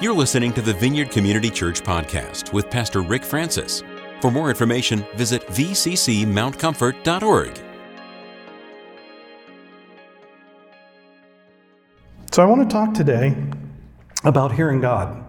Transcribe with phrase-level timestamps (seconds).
[0.00, 3.82] You're listening to the Vineyard Community Church podcast with Pastor Rick Francis.
[4.22, 7.60] For more information, visit vccmountcomfort.org.
[12.32, 13.36] So, I want to talk today
[14.24, 15.22] about hearing God.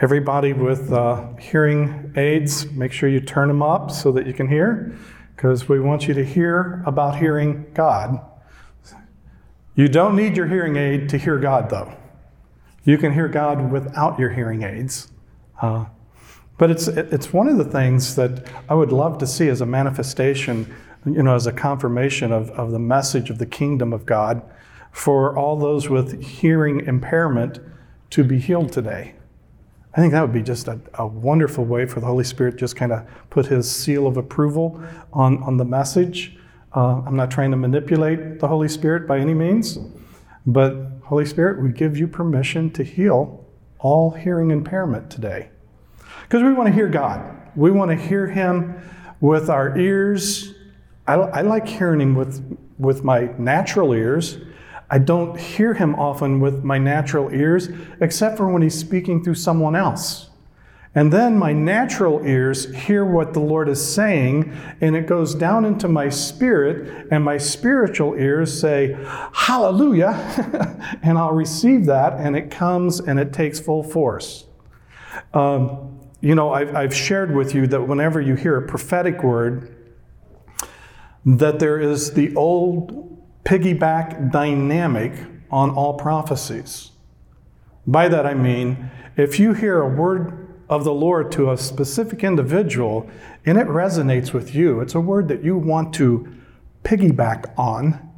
[0.00, 4.46] Everybody with uh, hearing aids, make sure you turn them up so that you can
[4.46, 4.96] hear,
[5.34, 8.20] because we want you to hear about hearing God.
[9.74, 11.96] You don't need your hearing aid to hear God, though.
[12.84, 15.10] You can hear God without your hearing aids.
[15.60, 15.86] Uh,
[16.58, 19.66] but it's, it's one of the things that I would love to see as a
[19.66, 20.72] manifestation,
[21.04, 24.42] you know, as a confirmation of, of the message of the kingdom of God
[24.90, 27.58] for all those with hearing impairment
[28.10, 29.14] to be healed today.
[29.94, 32.76] I think that would be just a, a wonderful way for the Holy Spirit just
[32.76, 36.36] kind of put his seal of approval on, on the message.
[36.74, 39.78] Uh, I'm not trying to manipulate the Holy Spirit by any means,
[40.46, 43.44] but Holy Spirit, we give you permission to heal
[43.78, 45.50] all hearing impairment today.
[46.22, 47.36] Because we want to hear God.
[47.54, 48.80] We want to hear Him
[49.20, 50.54] with our ears.
[51.06, 54.38] I, I, like hearing Him with, with my natural ears.
[54.88, 57.68] I don't hear Him often with my natural ears,
[58.00, 60.30] except for when He's speaking through someone else.
[60.94, 65.64] And then my natural ears hear what the Lord is saying, and it goes down
[65.64, 68.98] into my spirit, and my spiritual ears say,
[69.32, 70.10] Hallelujah,
[71.02, 74.44] and I'll receive that, and it comes and it takes full force.
[75.32, 79.74] Um, you know, I've, I've shared with you that whenever you hear a prophetic word,
[81.24, 85.12] that there is the old piggyback dynamic
[85.50, 86.90] on all prophecies.
[87.86, 90.41] By that I mean, if you hear a word
[90.72, 93.08] of the Lord to a specific individual
[93.44, 96.26] and it resonates with you, it's a word that you want to
[96.82, 98.10] piggyback on,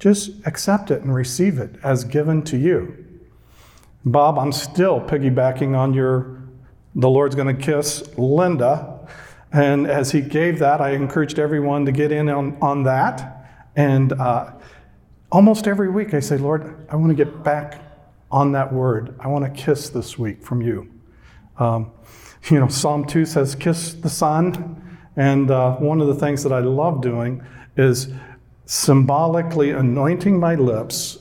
[0.00, 2.96] just accept it and receive it as given to you.
[4.04, 6.42] Bob, I'm still piggybacking on your,
[6.96, 9.08] the Lord's going to kiss Linda.
[9.52, 13.46] And as he gave that, I encouraged everyone to get in on, on that.
[13.76, 14.54] And uh,
[15.30, 17.80] almost every week I say, Lord, I want to get back
[18.28, 19.14] on that word.
[19.20, 20.91] I want to kiss this week from you.
[21.58, 21.90] Um,
[22.50, 24.98] you know, Psalm 2 says, Kiss the Son.
[25.16, 27.44] And uh, one of the things that I love doing
[27.76, 28.08] is
[28.64, 31.18] symbolically anointing my lips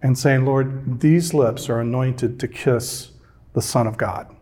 [0.00, 3.10] and saying, Lord, these lips are anointed to kiss
[3.52, 4.34] the Son of God.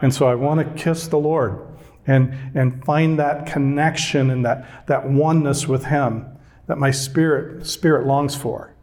[0.00, 1.66] And so I want to kiss the Lord
[2.06, 6.26] and, and find that connection and that, that oneness with Him
[6.66, 8.74] that my spirit, spirit longs for.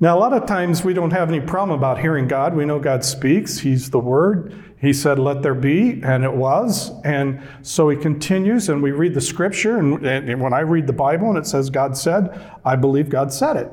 [0.00, 2.54] Now, a lot of times we don't have any problem about hearing God.
[2.54, 4.67] We know God speaks, He's the Word.
[4.80, 6.92] He said, Let there be, and it was.
[7.04, 9.78] And so He continues, and we read the scripture.
[9.78, 13.32] And, and when I read the Bible and it says God said, I believe God
[13.32, 13.72] said it.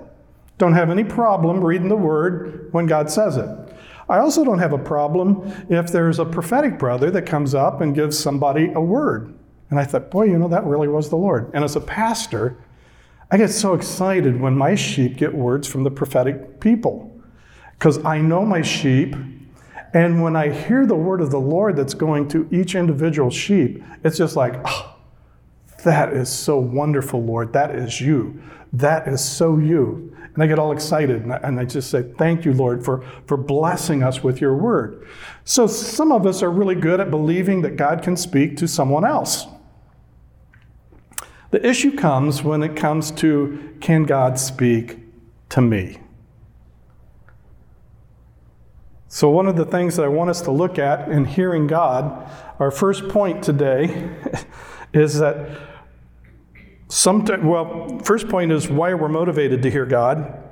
[0.57, 3.49] Don't have any problem reading the Word when God says it.
[4.07, 7.95] I also don't have a problem if there's a prophetic brother that comes up and
[7.95, 9.33] gives somebody a word.
[9.69, 11.49] And I thought, boy, you know, that really was the Lord.
[11.53, 12.55] And as a pastor,
[13.31, 17.19] I get so excited when my sheep get words from the prophetic people
[17.77, 19.15] because I know my sheep.
[19.93, 23.83] And when I hear the word of the Lord that's going to each individual sheep,
[24.03, 24.95] it's just like, oh,
[25.83, 27.53] that is so wonderful, Lord.
[27.53, 28.41] That is you.
[28.73, 30.15] That is so you.
[30.33, 33.05] And I get all excited and I, and I just say, Thank you, Lord, for,
[33.25, 35.07] for blessing us with your word.
[35.45, 39.05] So some of us are really good at believing that God can speak to someone
[39.05, 39.47] else.
[41.51, 44.99] The issue comes when it comes to can God speak
[45.49, 45.99] to me?
[49.15, 52.29] So, one of the things that I want us to look at in hearing God,
[52.59, 54.13] our first point today
[54.93, 55.57] is that
[56.89, 60.43] sometimes, well, first point is why we're motivated to hear God.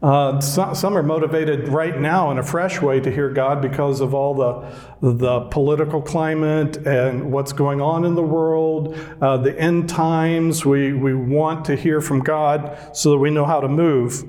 [0.00, 4.00] Uh, some, some, are motivated right now in a fresh way to hear God because
[4.00, 9.58] of all the, the political climate and what's going on in the world, uh, the
[9.60, 10.64] end times.
[10.64, 14.24] We, we want to hear from God so that we know how to move.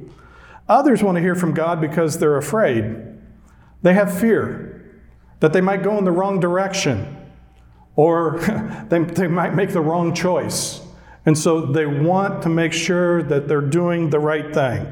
[0.68, 2.96] Others want to hear from God because they're afraid.
[3.82, 5.02] They have fear
[5.40, 7.16] that they might go in the wrong direction
[7.96, 8.40] or
[8.90, 10.82] they, they might make the wrong choice.
[11.26, 14.88] And so they want to make sure that they're doing the right thing.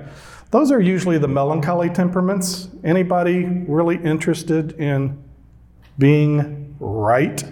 [0.51, 2.69] Those are usually the melancholy temperaments.
[2.83, 5.24] Anybody really interested in
[5.97, 7.44] being right?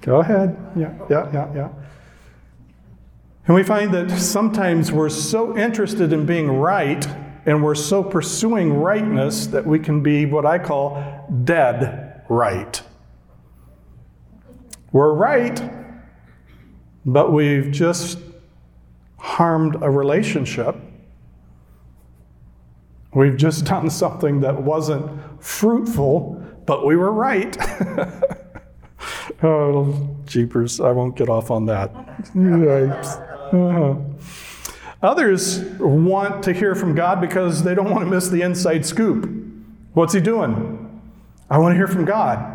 [0.00, 0.56] Go ahead.
[0.76, 1.68] Yeah, yeah, yeah, yeah.
[3.46, 7.06] And we find that sometimes we're so interested in being right
[7.44, 12.80] and we're so pursuing rightness that we can be what I call dead right.
[14.92, 15.60] We're right,
[17.04, 18.18] but we've just
[19.18, 20.76] harmed a relationship,
[23.14, 27.56] We've just done something that wasn't fruitful, but we were right.
[29.42, 31.90] oh, jeepers, I won't get off on that.
[33.52, 33.96] Uh-huh.
[35.02, 39.28] Others want to hear from God because they don't want to miss the inside scoop.
[39.92, 41.02] What's He doing?
[41.50, 42.48] I want to hear from God.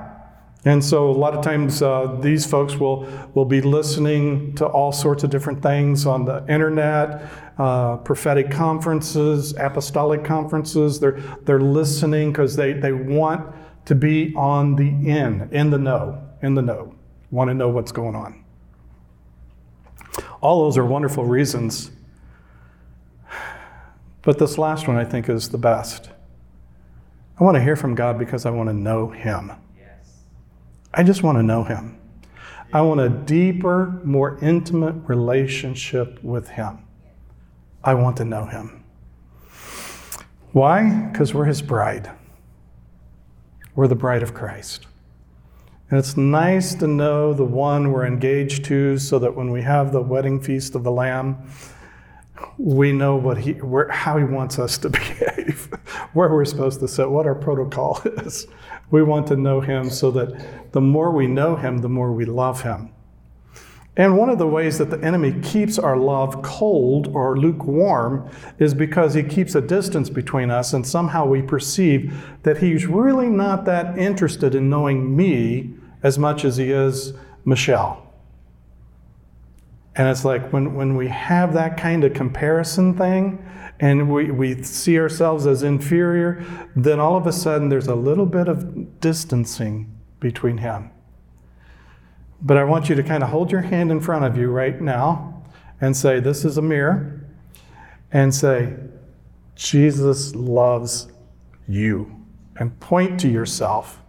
[0.65, 4.91] And so, a lot of times, uh, these folks will, will be listening to all
[4.91, 7.29] sorts of different things on the internet,
[7.59, 10.99] uh, prophetic conferences, apostolic conferences.
[10.99, 13.55] They're, they're listening because they, they want
[13.85, 16.95] to be on the in, in the know, in the know,
[17.29, 18.43] want to know what's going on.
[20.41, 21.91] All those are wonderful reasons.
[24.21, 26.09] But this last one I think is the best.
[27.39, 29.51] I want to hear from God because I want to know Him.
[29.77, 30.17] Yes.
[30.93, 31.97] I just want to know Him.
[32.73, 36.79] I want a deeper, more intimate relationship with Him.
[37.83, 38.83] I want to know Him.
[40.51, 41.09] Why?
[41.11, 42.11] Because we're His bride.
[43.75, 44.87] We're the bride of Christ.
[45.89, 49.93] And it's nice to know the one we're engaged to so that when we have
[49.93, 51.49] the wedding feast of the Lamb,
[52.57, 55.69] we know what he, where, how he wants us to behave,
[56.13, 58.47] where we're supposed to sit, what our protocol is.
[58.91, 62.25] We want to know him so that the more we know him, the more we
[62.25, 62.93] love him.
[63.97, 68.29] And one of the ways that the enemy keeps our love cold or lukewarm
[68.59, 73.27] is because he keeps a distance between us, and somehow we perceive that he's really
[73.27, 75.73] not that interested in knowing me
[76.03, 77.13] as much as he is
[77.43, 78.03] Michelle.
[79.95, 83.43] And it's like when, when we have that kind of comparison thing
[83.79, 86.45] and we, we see ourselves as inferior,
[86.75, 90.91] then all of a sudden there's a little bit of distancing between him.
[92.41, 94.79] But I want you to kind of hold your hand in front of you right
[94.79, 95.43] now
[95.81, 97.25] and say, This is a mirror,
[98.11, 98.75] and say,
[99.55, 101.07] Jesus loves
[101.67, 102.13] you.
[102.59, 104.01] And point to yourself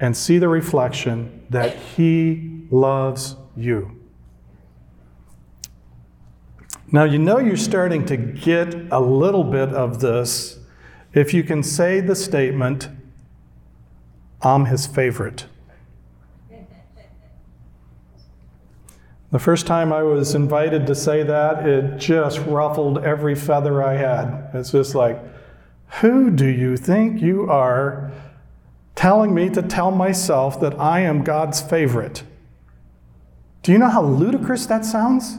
[0.00, 3.96] and see the reflection that he loves you.
[6.92, 10.58] Now, you know you're starting to get a little bit of this
[11.12, 12.88] if you can say the statement,
[14.42, 15.46] I'm his favorite.
[19.30, 23.96] The first time I was invited to say that, it just ruffled every feather I
[23.96, 24.50] had.
[24.54, 25.22] It's just like,
[26.00, 28.10] who do you think you are
[28.96, 32.24] telling me to tell myself that I am God's favorite?
[33.62, 35.36] Do you know how ludicrous that sounds?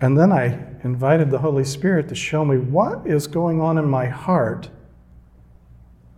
[0.00, 3.86] And then I invited the Holy Spirit to show me what is going on in
[3.86, 4.70] my heart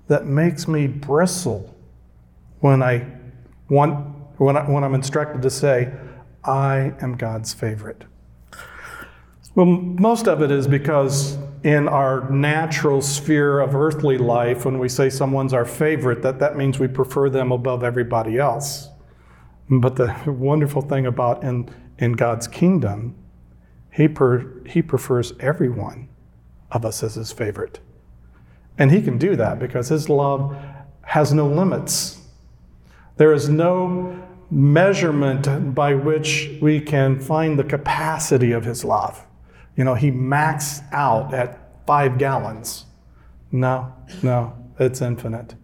[0.08, 1.74] that makes me bristle
[2.60, 3.06] when I
[3.68, 4.07] want
[4.38, 5.92] when, I, when I'm instructed to say,
[6.44, 8.04] I am God's favorite.
[9.54, 14.88] Well, most of it is because in our natural sphere of earthly life, when we
[14.88, 18.88] say someone's our favorite, that, that means we prefer them above everybody else.
[19.68, 21.68] But the wonderful thing about in,
[21.98, 23.16] in God's kingdom
[23.90, 26.08] he, per, he prefers everyone
[26.70, 27.80] of us as his favorite.
[28.78, 30.56] And he can do that because his love
[31.02, 32.20] has no limits.
[33.16, 39.26] There is no measurement by which we can find the capacity of his love.
[39.76, 42.86] You know, he maxed out at five gallons.
[43.52, 45.54] No, no, it's infinite.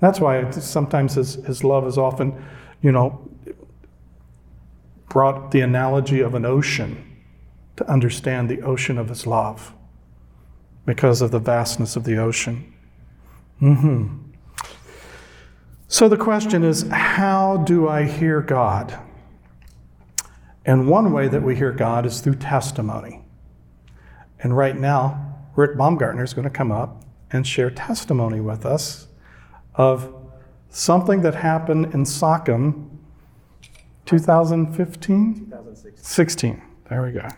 [0.00, 2.44] That's why sometimes his, his love is often,
[2.82, 3.28] you know,
[5.08, 7.14] brought the analogy of an ocean
[7.76, 9.72] to understand the ocean of His love
[10.86, 12.72] because of the vastness of the ocean.
[13.60, 14.23] Mm-hmm.
[15.94, 18.98] So the question is how do I hear God?
[20.64, 23.22] And one way that we hear God is through testimony.
[24.40, 29.06] And right now, Rick Baumgartner is going to come up and share testimony with us
[29.76, 30.12] of
[30.68, 32.90] something that happened in Sockham
[34.04, 35.46] 2015?
[35.48, 36.04] 2016.
[36.04, 36.62] 16.
[36.90, 37.28] There we go.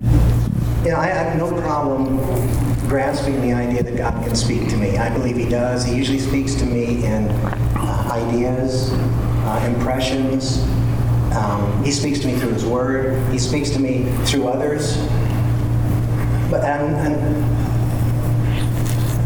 [0.00, 4.96] Know, I have no problem grasping the idea that God can speak to me.
[4.96, 5.84] I believe He does.
[5.84, 7.28] He usually speaks to me in
[7.76, 10.62] uh, ideas, uh, impressions.
[11.36, 13.30] Um, he speaks to me through His Word.
[13.30, 14.96] He speaks to me through others.
[16.50, 17.58] But I'm, I'm,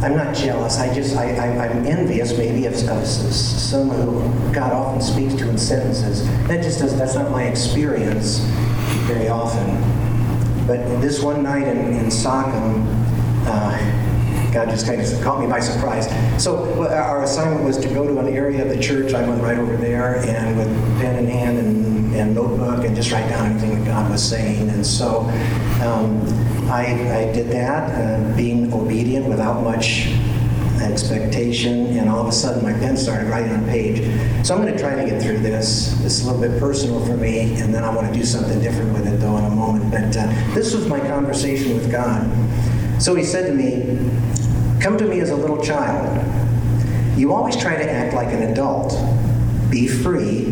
[0.02, 0.80] I'm not jealous.
[0.80, 5.48] I just I, I, am envious maybe of, of someone who God often speaks to
[5.48, 6.26] in sentences.
[6.48, 6.98] That just does.
[6.98, 8.38] That's not my experience
[9.06, 9.80] very often.
[10.66, 13.01] But this one night in, in Sockham,
[13.46, 14.02] uh,
[14.52, 16.08] God just kind of caught me by surprise.
[16.42, 19.14] So our assignment was to go to an area of the church.
[19.14, 20.68] I went right over there and with
[21.00, 24.68] pen in hand and, and notebook and just write down everything that God was saying.
[24.68, 25.20] And so
[25.82, 26.22] um,
[26.68, 30.08] I, I, did that, uh, being obedient without much
[30.82, 33.98] expectation, and all of a sudden my pen started writing on page.
[34.44, 36.00] So I'm going to try to get through this.
[36.02, 38.92] Is a little bit personal for me, and then I want to do something different
[38.92, 39.90] with it, though, in a moment.
[39.90, 42.26] But uh, this was my conversation with God.
[43.02, 43.82] So he said to me,
[44.80, 46.24] Come to me as a little child.
[47.18, 48.92] You always try to act like an adult.
[49.72, 50.44] Be free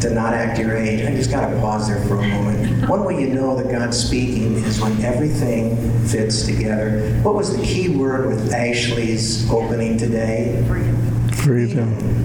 [0.00, 1.04] to not act your age.
[1.04, 2.88] I just got to pause there for a moment.
[2.88, 5.76] One way you know that God's speaking is when everything
[6.06, 7.20] fits together.
[7.22, 10.64] What was the key word with Ashley's opening today?
[10.66, 11.28] Freedom.
[11.32, 12.20] Freedom.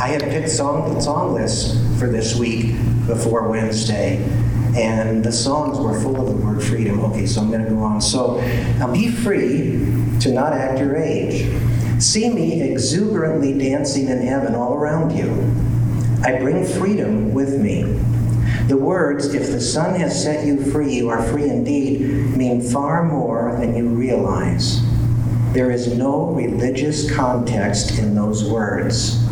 [0.00, 2.76] I had picked song, song lists for this week
[3.08, 4.24] before Wednesday,
[4.78, 7.00] and the songs were full of the word freedom.
[7.00, 8.00] Okay, so I'm going to go on.
[8.00, 8.40] So,
[8.78, 9.72] now be free
[10.20, 11.50] to not act your age.
[12.00, 15.32] See me exuberantly dancing in heaven all around you.
[16.22, 17.82] I bring freedom with me.
[18.68, 22.00] The words, if the Son has set you free, you are free indeed,
[22.36, 24.80] mean far more than you realize.
[25.54, 29.27] There is no religious context in those words.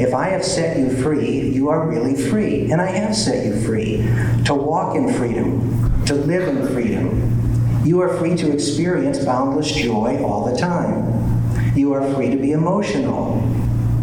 [0.00, 2.70] If I have set you free, you are really free.
[2.70, 3.96] And I have set you free
[4.44, 7.82] to walk in freedom, to live in freedom.
[7.84, 11.76] You are free to experience boundless joy all the time.
[11.76, 13.42] You are free to be emotional.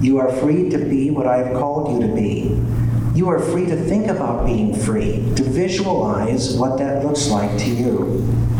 [0.01, 2.61] You are free to be what I have called you to be.
[3.17, 7.69] You are free to think about being free, to visualize what that looks like to
[7.69, 8.27] you.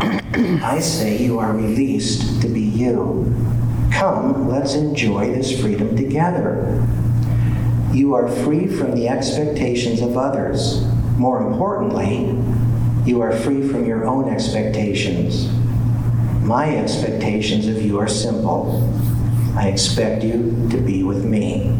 [0.62, 3.34] I say you are released to be you.
[3.92, 6.82] Come, let's enjoy this freedom together.
[7.96, 10.84] You are free from the expectations of others.
[11.16, 12.38] More importantly,
[13.10, 15.48] you are free from your own expectations.
[16.42, 18.86] My expectations of you are simple.
[19.56, 21.74] I expect you to be with me.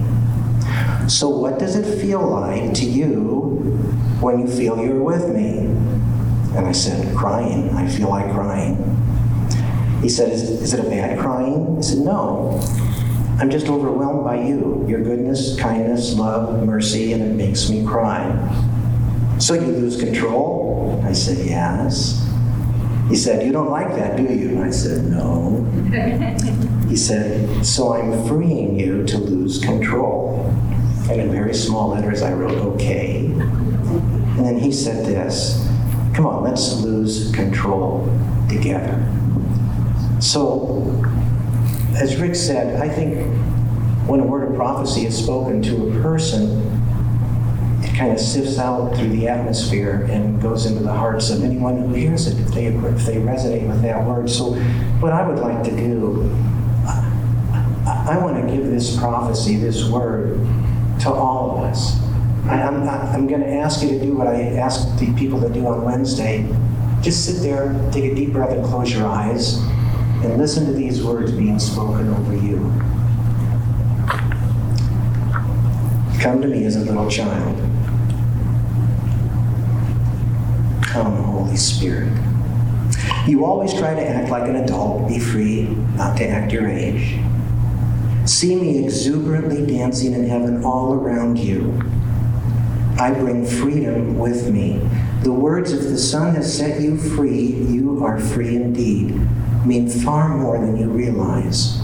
[1.07, 3.77] So, what does it feel like to you
[4.19, 5.67] when you feel you're with me?
[6.57, 7.69] And I said, Crying.
[7.75, 8.77] I feel like crying.
[10.01, 11.77] He said, Is, is it a bad crying?
[11.77, 12.59] I said, No.
[13.39, 18.33] I'm just overwhelmed by you, your goodness, kindness, love, mercy, and it makes me cry.
[19.39, 21.03] So you lose control?
[21.05, 22.27] I said, Yes.
[23.11, 24.63] He said, You don't like that, do you?
[24.63, 25.63] I said, No.
[26.89, 30.47] he said, So I'm freeing you to lose control.
[31.11, 33.27] And in very small letters, I wrote, Okay.
[33.27, 35.63] And then he said this
[36.15, 38.09] Come on, let's lose control
[38.49, 38.99] together.
[40.21, 41.05] So,
[41.97, 43.17] as Rick said, I think
[44.07, 46.61] when a word of prophecy is spoken to a person,
[47.83, 51.79] it kind of sifts out through the atmosphere and goes into the hearts of anyone
[51.79, 54.29] who hears it if they, if they resonate with that word.
[54.29, 54.55] So,
[55.01, 56.31] what I would like to do,
[56.87, 60.39] I, I want to give this prophecy, this word,
[61.01, 61.99] to all of us.
[62.47, 65.67] I'm, I'm going to ask you to do what I asked the people to do
[65.67, 66.47] on Wednesday.
[67.01, 69.59] Just sit there, take a deep breath, and close your eyes,
[70.27, 72.57] and listen to these words being spoken over you.
[76.21, 77.57] Come to me as a little child.
[80.83, 82.13] Come, Holy Spirit.
[83.29, 85.65] You always try to act like an adult, be free,
[85.95, 87.19] not to act your age.
[88.25, 91.81] See me exuberantly dancing in heaven all around you.
[92.99, 94.81] I bring freedom with me.
[95.23, 99.21] The words, if the Son has set you free, you are free indeed,
[99.67, 101.81] mean far more than you realize.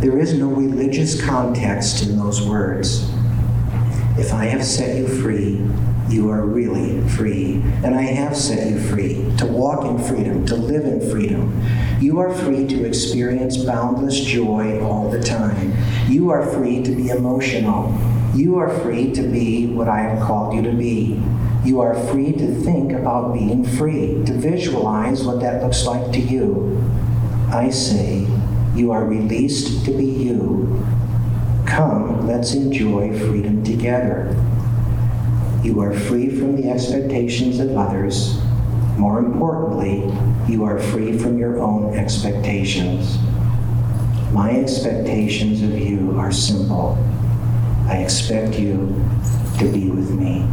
[0.00, 3.10] There is no religious context in those words.
[4.16, 5.60] If I have set you free,
[6.08, 7.62] you are really free.
[7.84, 11.62] And I have set you free to walk in freedom, to live in freedom.
[12.00, 15.74] You are free to experience boundless joy all the time.
[16.08, 17.94] You are free to be emotional.
[18.34, 21.20] You are free to be what I have called you to be.
[21.68, 26.18] You are free to think about being free, to visualize what that looks like to
[26.18, 26.82] you.
[27.52, 28.26] I say,
[28.74, 30.82] you are released to be you.
[31.66, 34.34] Come, let's enjoy freedom together.
[35.62, 38.40] You are free from the expectations of others.
[38.96, 40.10] More importantly,
[40.50, 43.18] you are free from your own expectations.
[44.32, 46.96] My expectations of you are simple.
[47.88, 49.04] I expect you
[49.58, 50.48] to be with me.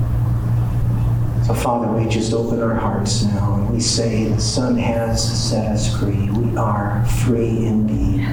[1.46, 5.68] So, Father, we just open our hearts now and we say, The Son has set
[5.68, 6.28] us free.
[6.32, 8.28] We are free indeed.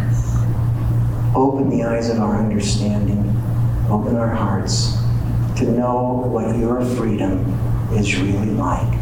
[1.37, 3.19] Open the eyes of our understanding,
[3.91, 4.95] open our hearts
[5.59, 7.41] to know what your freedom
[7.93, 8.95] is really like.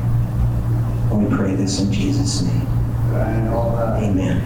[1.12, 2.66] And we pray this in Jesus' name.
[3.14, 4.42] Amen.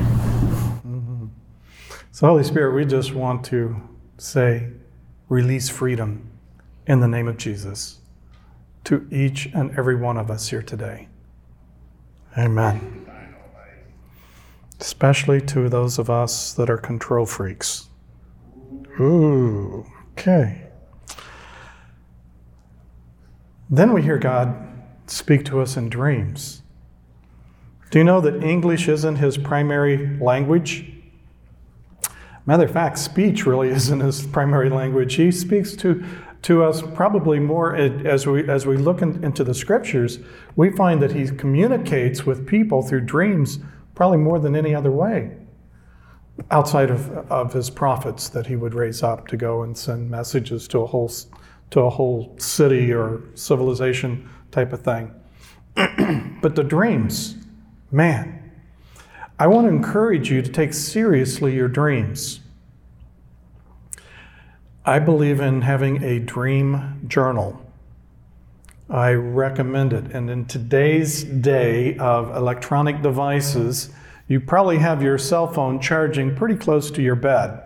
[2.12, 3.80] So, Holy Spirit, we just want to
[4.18, 4.68] say,
[5.30, 6.30] release freedom
[6.86, 8.00] in the name of Jesus
[8.84, 11.08] to each and every one of us here today.
[12.36, 13.06] Amen.
[14.80, 17.88] Especially to those of us that are control freaks.
[19.00, 20.68] Ooh, okay.
[23.70, 24.54] Then we hear God
[25.06, 26.62] speak to us in dreams.
[27.90, 30.92] Do you know that English isn't his primary language?
[32.46, 35.14] Matter of fact, speech really isn't his primary language.
[35.14, 36.04] He speaks to,
[36.44, 40.18] to us probably more as we, as we look in, into the scriptures.
[40.56, 43.60] We find that he communicates with people through dreams
[43.94, 45.38] probably more than any other way,
[46.50, 50.68] outside of, of his prophets that he would raise up to go and send messages
[50.68, 51.10] to a whole,
[51.70, 55.14] to a whole city or civilization type of thing.
[56.42, 57.36] but the dreams,
[57.90, 58.52] man,
[59.38, 62.40] I want to encourage you to take seriously your dreams.
[64.86, 67.58] I believe in having a dream journal.
[68.90, 70.12] I recommend it.
[70.12, 73.88] And in today's day of electronic devices,
[74.28, 77.62] you probably have your cell phone charging pretty close to your bed.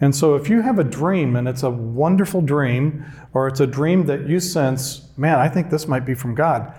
[0.00, 3.66] And so if you have a dream and it's a wonderful dream, or it's a
[3.66, 6.74] dream that you sense, man, I think this might be from God,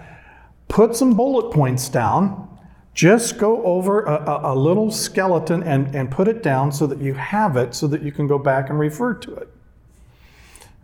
[0.68, 2.55] put some bullet points down
[2.96, 7.14] just go over a, a, little skeleton and, and put it down so that you
[7.14, 9.50] have it so that you can go back and refer to it.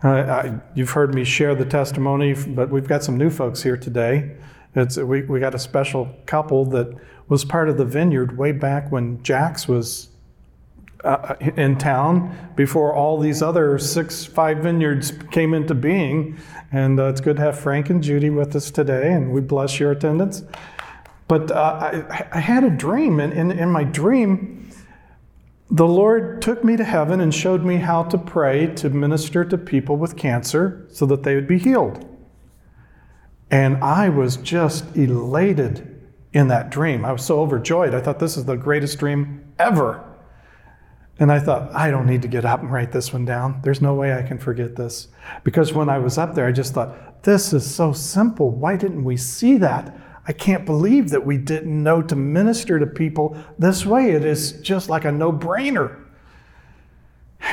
[0.03, 3.77] Uh, I, you've heard me share the testimony, but we've got some new folks here
[3.77, 4.35] today.
[4.75, 6.93] It's, we, we got a special couple that
[7.29, 10.09] was part of the vineyard way back when Jax was
[11.05, 16.37] uh, in town before all these other six, five vineyards came into being.
[16.73, 19.79] And uh, it's good to have Frank and Judy with us today, and we bless
[19.79, 20.43] your attendance.
[21.31, 24.69] But uh, I, I, had a dream, and in, in my dream,
[25.69, 29.57] the Lord took me to heaven and showed me how to pray to minister to
[29.57, 32.05] people with cancer so that they would be healed.
[33.49, 37.05] And I was just elated in that dream.
[37.05, 37.95] I was so overjoyed.
[37.95, 40.03] I thought, this is the greatest dream ever.
[41.17, 43.61] And I thought, I don't need to get up and write this one down.
[43.63, 45.07] There's no way I can forget this.
[45.45, 48.49] Because when I was up there, I just thought, this is so simple.
[48.49, 49.95] Why didn't we see that?
[50.31, 54.11] I can't believe that we didn't know to minister to people this way.
[54.11, 56.05] It is just like a no brainer.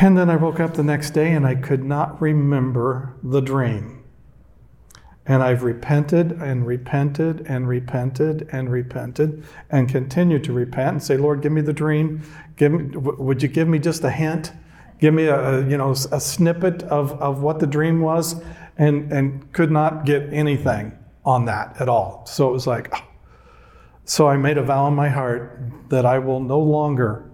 [0.01, 4.05] And then I woke up the next day and I could not remember the dream.
[5.27, 11.17] And I've repented and repented and repented and repented and continue to repent and say,
[11.17, 12.23] Lord, give me the dream.
[12.55, 14.53] Give me, would you give me just a hint?
[15.01, 18.41] Give me a, you know, a snippet of, of what the dream was
[18.77, 20.97] and, and could not get anything
[21.29, 22.25] on that at all.
[22.25, 23.05] So it was like, oh.
[24.07, 25.61] so I made a vow in my heart
[25.91, 27.31] that I will no longer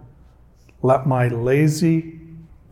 [0.82, 2.18] let my lazy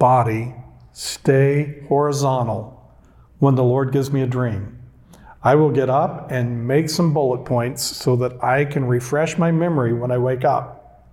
[0.01, 0.53] body
[0.93, 2.93] stay horizontal
[3.39, 4.81] when the Lord gives me a dream.
[5.45, 9.53] I will get up and make some bullet points so that I can refresh my
[9.53, 11.07] memory when I wake up.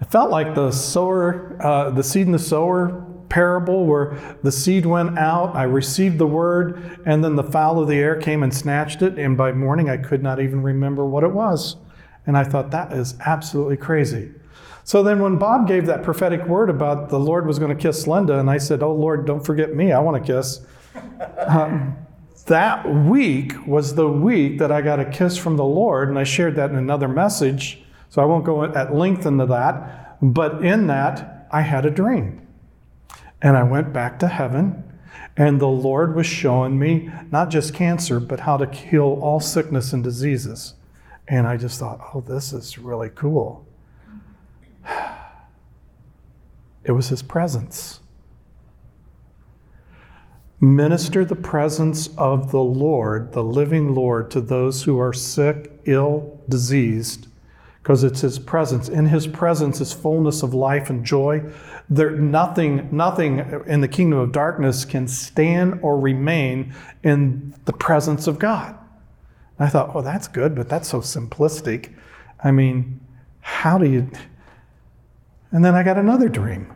[0.00, 4.84] It felt like the sower, uh, the seed in the sower parable where the seed
[4.84, 8.52] went out, I received the word, and then the fowl of the air came and
[8.52, 11.76] snatched it, and by morning I could not even remember what it was.
[12.26, 14.32] And I thought, that is absolutely crazy.
[14.84, 18.06] So then, when Bob gave that prophetic word about the Lord was going to kiss
[18.06, 20.60] Linda, and I said, Oh Lord, don't forget me, I want to kiss.
[21.46, 21.96] Um,
[22.46, 26.24] that week was the week that I got a kiss from the Lord, and I
[26.24, 30.18] shared that in another message, so I won't go at length into that.
[30.20, 32.46] But in that, I had a dream.
[33.42, 34.84] And I went back to heaven,
[35.36, 39.92] and the Lord was showing me not just cancer, but how to heal all sickness
[39.92, 40.74] and diseases.
[41.26, 43.66] And I just thought, oh, this is really cool.
[46.82, 48.00] It was His presence.
[50.62, 56.38] Minister the presence of the Lord, the living Lord, to those who are sick, ill,
[56.48, 57.28] diseased,
[57.82, 58.88] because it's his presence.
[58.88, 61.42] In his presence is fullness of life and joy.
[61.88, 68.26] There, nothing, nothing in the kingdom of darkness can stand or remain in the presence
[68.26, 68.76] of God.
[69.58, 71.94] And I thought, oh, that's good, but that's so simplistic.
[72.44, 73.00] I mean,
[73.40, 74.10] how do you.
[75.50, 76.72] And then I got another dream.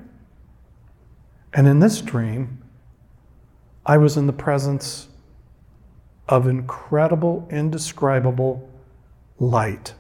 [1.53, 2.63] And in this dream,
[3.87, 5.09] I was in the presence
[6.29, 8.69] of incredible, indescribable
[9.39, 9.93] light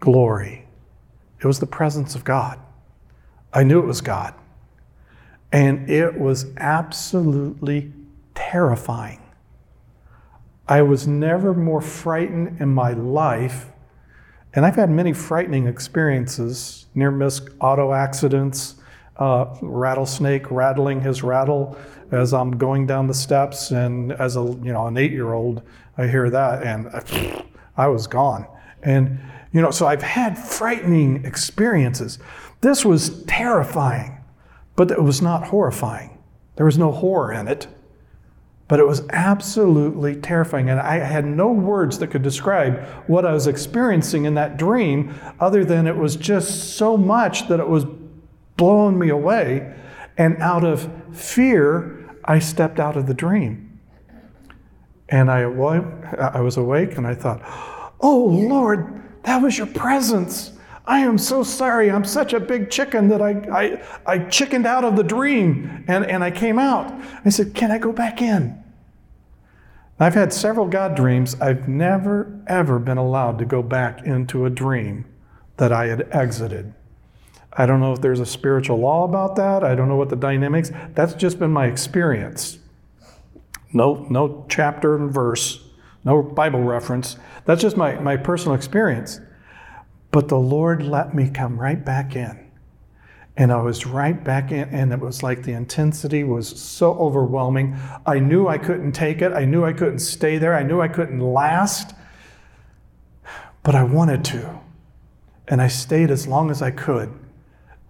[0.00, 0.66] glory.
[1.40, 2.58] It was the presence of God.
[3.52, 4.34] I knew it was God.
[5.52, 7.92] And it was absolutely
[8.34, 9.22] terrifying.
[10.68, 13.66] I was never more frightened in my life
[14.54, 18.76] And I've had many frightening experiences near miss auto accidents,
[19.16, 21.76] uh, rattlesnake rattling his rattle
[22.10, 23.70] as I'm going down the steps.
[23.70, 25.62] And as a, you know, an eight year old,
[25.98, 27.44] I hear that and I,
[27.76, 28.46] I was gone.
[28.82, 29.20] And,
[29.52, 32.18] you know, so I've had frightening experiences.
[32.60, 34.18] This was terrifying,
[34.76, 36.18] but it was not horrifying.
[36.56, 37.68] There was no horror in it,
[38.66, 40.68] but it was absolutely terrifying.
[40.68, 45.14] And I had no words that could describe what I was experiencing in that dream,
[45.40, 47.86] other than it was just so much that it was
[48.56, 49.74] blowing me away.
[50.18, 53.80] And out of fear, I stepped out of the dream.
[55.08, 57.40] And I, I was awake and I thought,
[58.00, 60.52] oh Lord, that was your presence.
[60.86, 61.90] I am so sorry.
[61.90, 66.06] I'm such a big chicken that I, I, I chickened out of the dream and,
[66.06, 66.90] and I came out.
[67.26, 68.64] I said, Can I go back in?
[70.00, 71.38] I've had several God dreams.
[71.42, 75.04] I've never, ever been allowed to go back into a dream
[75.58, 76.72] that I had exited.
[77.52, 79.62] I don't know if there's a spiritual law about that.
[79.62, 80.72] I don't know what the dynamics.
[80.94, 82.60] That's just been my experience.
[83.74, 85.67] No, no chapter and verse,
[86.08, 87.18] no Bible reference.
[87.44, 89.20] That's just my, my personal experience.
[90.10, 92.50] But the Lord let me come right back in.
[93.36, 97.76] And I was right back in, and it was like the intensity was so overwhelming.
[98.06, 99.32] I knew I couldn't take it.
[99.32, 100.54] I knew I couldn't stay there.
[100.54, 101.94] I knew I couldn't last.
[103.62, 104.60] But I wanted to.
[105.46, 107.12] And I stayed as long as I could.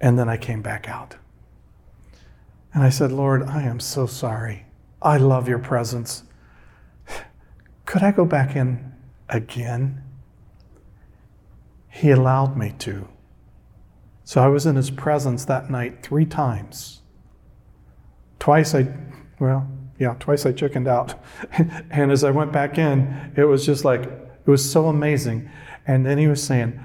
[0.01, 1.15] And then I came back out.
[2.75, 4.67] And I said, Lord, I am so sorry.
[5.01, 6.25] I love your presence.
[7.89, 8.93] Could I go back in
[9.31, 10.03] again?
[11.89, 13.09] He allowed me to.
[14.25, 17.01] So I was in his presence that night three times.
[18.39, 18.89] Twice I,
[19.41, 19.67] well,
[19.99, 21.15] yeah, twice I chickened out.
[21.91, 25.49] and as I went back in, it was just like, it was so amazing.
[25.87, 26.79] And then he was saying,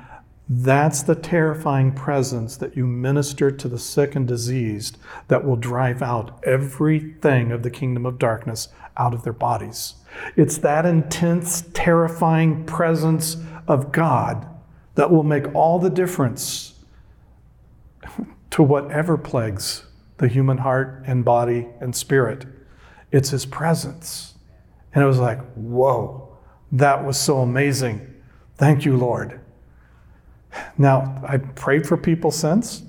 [0.49, 4.97] that's the terrifying presence that you minister to the sick and diseased
[5.29, 9.95] that will drive out everything of the kingdom of darkness out of their bodies.
[10.35, 14.47] It's that intense, terrifying presence of God
[14.95, 16.73] that will make all the difference
[18.51, 19.85] to whatever plagues
[20.17, 22.45] the human heart and body and spirit.
[23.11, 24.35] It's His presence.
[24.93, 26.37] And it was like, whoa,
[26.71, 28.13] that was so amazing.
[28.57, 29.39] Thank you, Lord.
[30.77, 32.83] Now, I prayed for people since,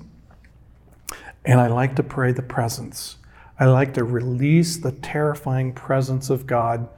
[1.45, 3.17] and I like to pray the presence.
[3.59, 6.89] I like to release the terrifying presence of God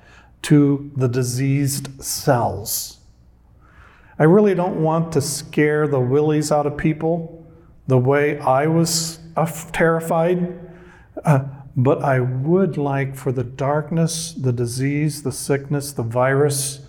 [0.44, 3.00] to the diseased cells.
[4.20, 7.46] I really don't want to scare the willies out of people
[7.86, 10.60] the way I was uh, terrified,
[11.24, 16.87] uh, but I would like for the darkness, the disease, the sickness, the virus,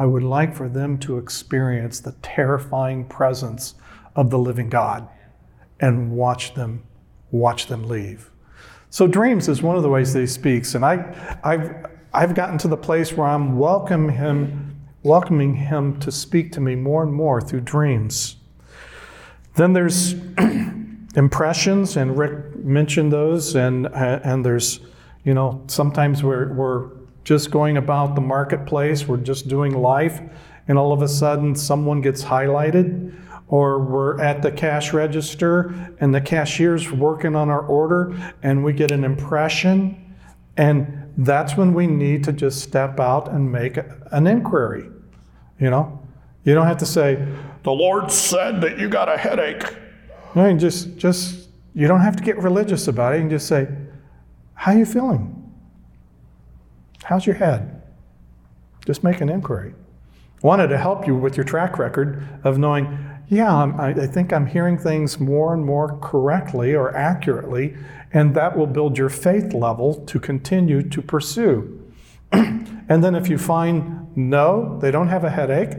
[0.00, 3.74] I would like for them to experience the terrifying presence
[4.16, 5.06] of the living God
[5.78, 6.84] and watch them
[7.30, 8.30] watch them leave.
[8.88, 12.56] So dreams is one of the ways that he speaks, and I, I've I've gotten
[12.58, 17.12] to the place where I'm welcoming him, welcoming him to speak to me more and
[17.12, 18.36] more through dreams.
[19.56, 20.14] Then there's
[21.14, 24.80] impressions, and Rick mentioned those, and and there's,
[25.24, 30.20] you know, sometimes we're we're just going about the marketplace, we're just doing life,
[30.68, 33.14] and all of a sudden someone gets highlighted,
[33.48, 38.72] or we're at the cash register and the cashier's working on our order and we
[38.72, 40.14] get an impression,
[40.56, 43.78] and that's when we need to just step out and make
[44.12, 44.88] an inquiry.
[45.58, 46.00] You know,
[46.44, 47.26] you don't have to say,
[47.64, 49.64] "The Lord said that you got a headache."
[50.34, 53.16] I mean, just just you don't have to get religious about it.
[53.16, 53.68] You can just say,
[54.54, 55.39] "How are you feeling?"
[57.10, 57.82] How's your head?
[58.86, 59.74] Just make an inquiry.
[60.42, 62.96] Wanted to help you with your track record of knowing,
[63.28, 67.76] yeah, I, I think I'm hearing things more and more correctly or accurately,
[68.12, 71.82] and that will build your faith level to continue to pursue.
[72.32, 75.78] and then if you find no, they don't have a headache,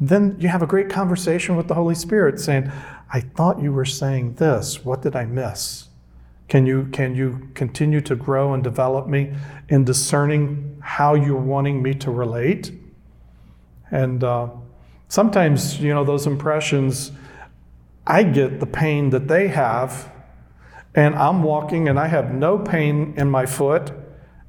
[0.00, 2.72] then you have a great conversation with the Holy Spirit saying,
[3.12, 4.82] I thought you were saying this.
[4.82, 5.89] What did I miss?
[6.50, 9.32] Can you, can you continue to grow and develop me
[9.68, 12.72] in discerning how you're wanting me to relate?
[13.92, 14.48] And uh,
[15.06, 17.12] sometimes, you know, those impressions,
[18.04, 20.10] I get the pain that they have,
[20.92, 23.92] and I'm walking and I have no pain in my foot,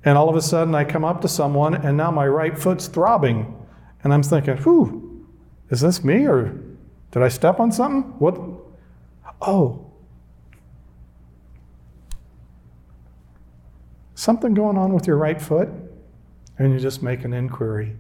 [0.03, 2.87] and all of a sudden I come up to someone and now my right foot's
[2.87, 3.55] throbbing.
[4.03, 5.27] And I'm thinking, whew,
[5.69, 6.59] is this me or
[7.11, 8.13] did I step on something?
[8.17, 8.39] What?
[9.39, 9.90] Oh,
[14.21, 15.67] something going on with your right foot?
[16.59, 17.95] And you just make an inquiry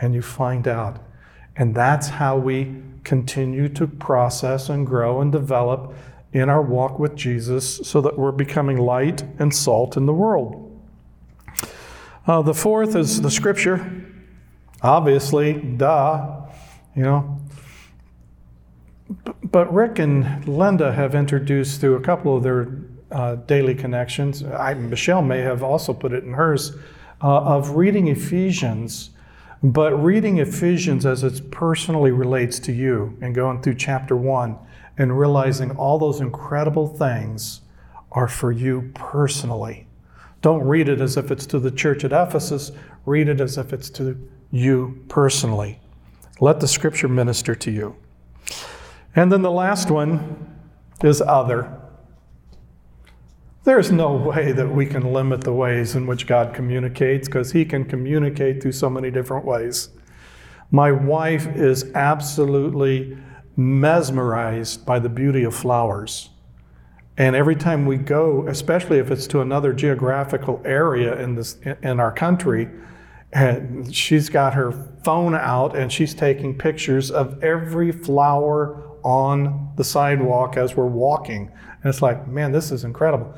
[0.00, 0.98] and you find out.
[1.56, 5.94] And that's how we continue to process and grow and develop
[6.32, 10.64] in our walk with Jesus so that we're becoming light and salt in the world.
[12.26, 14.06] Uh, the fourth is the scripture.
[14.82, 16.46] Obviously, duh,
[16.94, 17.40] you know.
[19.42, 22.64] But Rick and Linda have introduced through a couple of their
[23.10, 26.76] uh, daily connections, I, Michelle may have also put it in hers,
[27.22, 29.10] uh, of reading Ephesians,
[29.62, 34.56] but reading Ephesians as it personally relates to you and going through chapter one
[34.96, 37.62] and realizing all those incredible things
[38.12, 39.86] are for you personally.
[40.40, 42.72] Don't read it as if it's to the church at Ephesus,
[43.06, 44.16] read it as if it's to
[44.50, 45.80] you personally.
[46.40, 47.96] Let the scripture minister to you.
[49.16, 50.56] And then the last one
[51.02, 51.80] is other.
[53.68, 57.66] There's no way that we can limit the ways in which God communicates because He
[57.66, 59.90] can communicate through so many different ways.
[60.70, 63.18] My wife is absolutely
[63.56, 66.30] mesmerized by the beauty of flowers.
[67.18, 72.00] And every time we go, especially if it's to another geographical area in, this, in
[72.00, 72.70] our country,
[73.34, 74.72] and she's got her
[75.04, 81.52] phone out and she's taking pictures of every flower on the sidewalk as we're walking.
[81.88, 83.34] And it's like, man, this is incredible.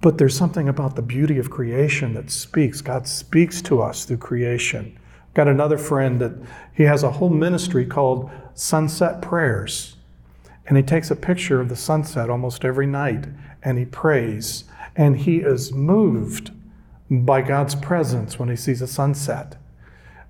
[0.00, 2.80] But there's something about the beauty of creation that speaks.
[2.80, 4.98] God speaks to us through creation.
[5.28, 6.32] I've got another friend that
[6.74, 9.94] he has a whole ministry called Sunset Prayers.
[10.66, 13.28] And he takes a picture of the sunset almost every night
[13.62, 14.64] and he prays.
[14.96, 16.50] And he is moved
[17.08, 19.54] by God's presence when he sees a sunset.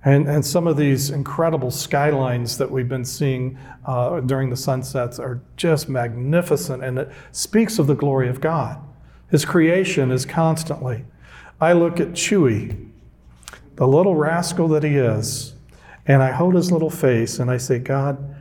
[0.05, 5.17] And, and some of these incredible skylines that we've been seeing uh, during the sunsets
[5.17, 8.81] are just magnificent, and it speaks of the glory of God.
[9.31, 11.05] His creation is constantly.
[11.61, 12.89] I look at Chewy,
[13.75, 15.53] the little rascal that he is,
[16.05, 18.35] and I hold his little face and I say, God,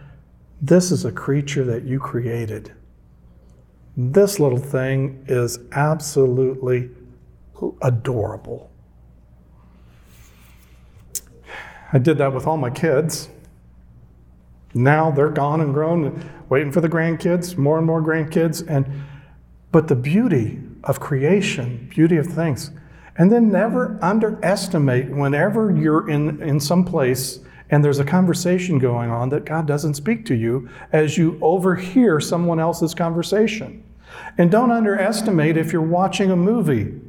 [0.60, 2.72] this is a creature that you created.
[3.96, 6.90] This little thing is absolutely
[7.82, 8.71] adorable.
[11.92, 13.28] I did that with all my kids.
[14.74, 18.66] Now they're gone and grown, waiting for the grandkids, more and more grandkids.
[18.66, 18.86] And
[19.70, 22.70] but the beauty of creation, beauty of things.
[23.16, 27.40] And then never underestimate whenever you're in, in some place
[27.72, 32.20] and there's a conversation going on that God doesn't speak to you as you overhear
[32.20, 33.82] someone else's conversation.
[34.36, 37.00] And don't underestimate if you're watching a movie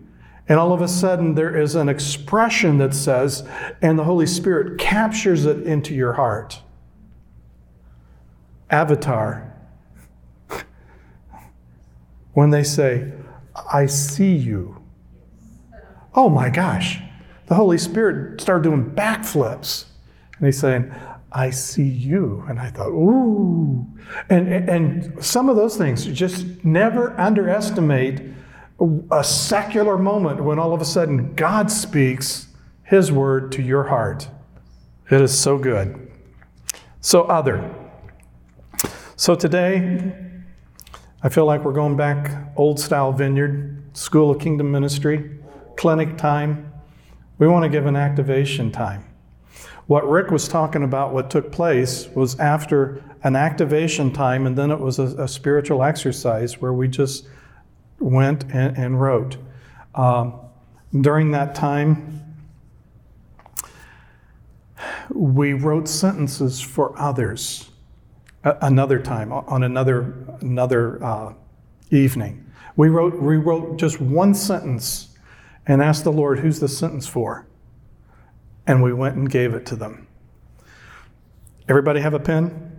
[0.47, 3.47] and all of a sudden, there is an expression that says,
[3.81, 6.61] and the Holy Spirit captures it into your heart.
[8.69, 9.53] Avatar.
[12.33, 13.13] when they say,
[13.71, 14.81] I see you.
[16.13, 16.99] Oh my gosh.
[17.45, 19.85] The Holy Spirit started doing backflips.
[20.37, 20.93] And he's saying,
[21.31, 22.43] I see you.
[22.49, 23.87] And I thought, ooh.
[24.29, 28.21] And, and some of those things, just never underestimate
[29.11, 32.47] a secular moment when all of a sudden God speaks
[32.83, 34.27] His word to your heart.
[35.09, 36.11] It is so good.
[37.01, 37.73] So, other.
[39.15, 40.13] So, today,
[41.21, 45.39] I feel like we're going back old style vineyard, School of Kingdom Ministry,
[45.77, 46.71] clinic time.
[47.37, 49.05] We want to give an activation time.
[49.87, 54.71] What Rick was talking about, what took place, was after an activation time, and then
[54.71, 57.27] it was a, a spiritual exercise where we just
[57.99, 59.37] went and, and wrote.
[59.95, 60.39] Um,
[61.01, 62.21] during that time,
[65.09, 67.69] we wrote sentences for others.
[68.43, 71.33] another time, on another another uh,
[71.91, 75.17] evening, we wrote we wrote just one sentence,
[75.65, 77.47] and asked the Lord, "Who's the sentence for?"
[78.67, 80.07] And we went and gave it to them.
[81.69, 82.72] Everybody have a pen?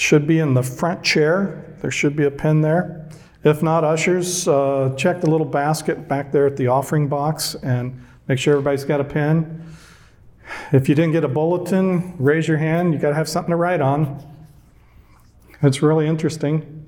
[0.00, 1.76] Should be in the front chair.
[1.82, 3.06] There should be a pin there.
[3.44, 8.02] If not, ushers, uh, check the little basket back there at the offering box and
[8.26, 9.62] make sure everybody's got a pin.
[10.72, 12.94] If you didn't get a bulletin, raise your hand.
[12.94, 14.26] You got to have something to write on.
[15.62, 16.86] It's really interesting.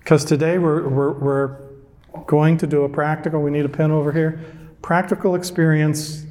[0.00, 1.56] Because today we're, we're, we're
[2.26, 4.44] going to do a practical, we need a pen over here,
[4.82, 6.26] practical experience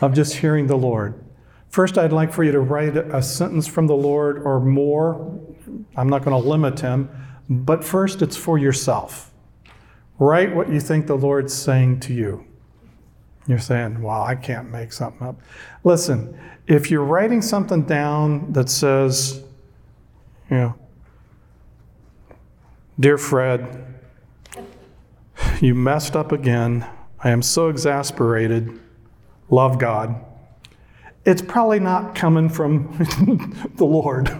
[0.00, 1.22] of just hearing the Lord.
[1.68, 5.40] First, I'd like for you to write a sentence from the Lord or more.
[5.96, 7.08] I'm not going to limit him,
[7.48, 9.32] but first, it's for yourself.
[10.18, 12.44] Write what you think the Lord's saying to you.
[13.46, 15.40] You're saying, well, I can't make something up.
[15.82, 19.42] Listen, if you're writing something down that says,
[20.50, 20.74] you know,
[22.98, 23.84] Dear Fred,
[25.60, 26.86] you messed up again.
[27.18, 28.78] I am so exasperated,
[29.50, 30.24] love God.
[31.24, 32.92] It's probably not coming from
[33.76, 34.30] the Lord.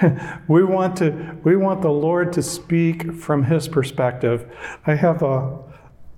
[0.48, 4.46] we want to we want the Lord to speak from his perspective.
[4.86, 5.58] I have a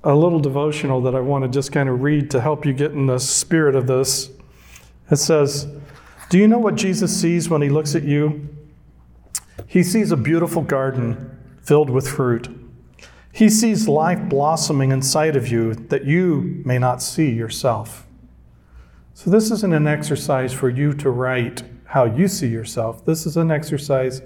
[0.04, 2.92] a little devotional that I want to just kind of read to help you get
[2.92, 4.30] in the spirit of this.
[5.10, 5.66] It says,
[6.28, 8.48] Do you know what Jesus sees when he looks at you?
[9.66, 11.30] He sees a beautiful garden
[11.62, 12.48] filled with fruit.
[13.34, 18.06] He sees life blossoming inside of you that you may not see yourself.
[19.12, 23.04] So, this isn't an exercise for you to write how you see yourself.
[23.04, 24.22] This is an exercise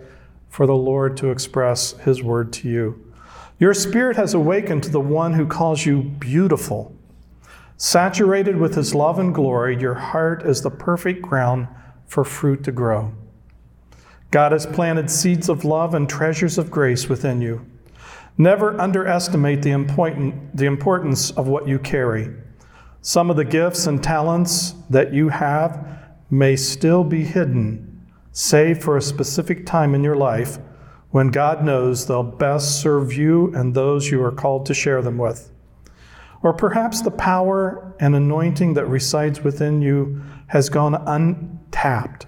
[0.51, 3.03] for the Lord to express His word to you.
[3.59, 6.95] Your spirit has awakened to the one who calls you beautiful.
[7.79, 11.67] Saturated with his love and glory, your heart is the perfect ground
[12.07, 13.15] for fruit to grow.
[14.31, 17.65] God has planted seeds of love and treasures of grace within you.
[18.41, 22.33] Never underestimate the, important, the importance of what you carry.
[23.03, 28.97] Some of the gifts and talents that you have may still be hidden, save for
[28.97, 30.59] a specific time in your life
[31.11, 35.19] when God knows they'll best serve you and those you are called to share them
[35.19, 35.51] with.
[36.43, 42.27] Or perhaps the power and anointing that resides within you has gone untapped,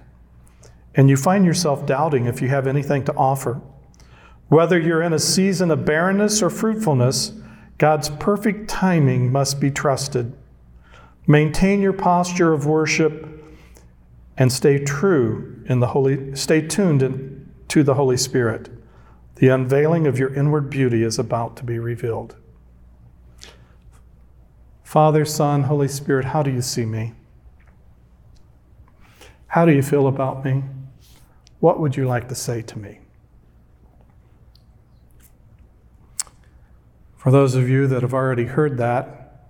[0.95, 3.61] and you find yourself doubting if you have anything to offer.
[4.51, 7.31] Whether you're in a season of barrenness or fruitfulness,
[7.77, 10.35] God's perfect timing must be trusted.
[11.25, 13.41] Maintain your posture of worship
[14.35, 18.67] and stay true in the holy stay tuned in to the Holy Spirit.
[19.35, 22.35] The unveiling of your inward beauty is about to be revealed.
[24.83, 27.13] Father, Son, Holy Spirit, how do you see me?
[29.47, 30.65] How do you feel about me?
[31.61, 32.99] What would you like to say to me?
[37.21, 39.43] For those of you that have already heard that,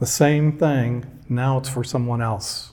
[0.00, 2.72] the same thing, now it's for someone else.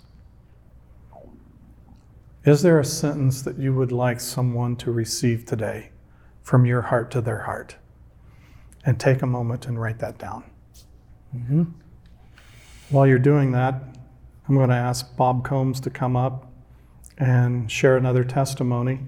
[2.43, 5.91] Is there a sentence that you would like someone to receive today
[6.41, 7.75] from your heart to their heart?
[8.83, 10.43] And take a moment and write that down.
[11.35, 11.65] Mm-hmm.
[12.89, 13.75] While you're doing that,
[14.47, 16.51] I'm going to ask Bob Combs to come up
[17.15, 19.01] and share another testimony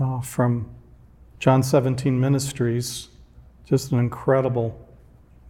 [0.00, 0.70] uh, from
[1.44, 3.08] John 17 Ministries.
[3.66, 4.88] Just an incredible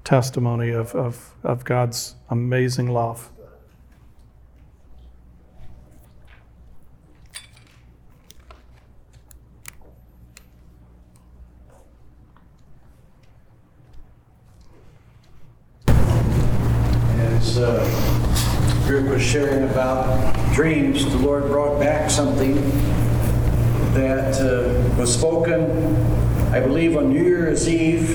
[0.02, 3.30] testimony of, of, of God's amazing love.
[15.86, 22.56] As uh, Rick was sharing about dreams, the Lord brought back something
[23.94, 25.73] that uh, was spoken,
[26.88, 28.10] believe, on New Year's Eve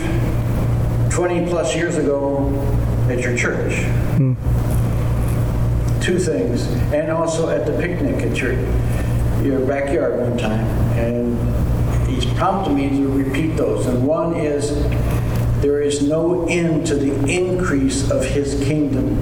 [1.09, 2.49] 20 plus years ago
[3.09, 3.73] at your church.
[4.17, 4.33] Hmm.
[6.01, 8.53] Two things, and also at the picnic at your
[9.43, 10.65] your backyard one time,
[10.97, 13.85] and he's prompted me to repeat those.
[13.85, 14.71] And one is
[15.61, 19.17] there is no end to the increase of his kingdom